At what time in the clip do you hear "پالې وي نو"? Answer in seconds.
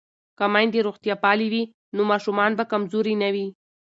1.23-2.01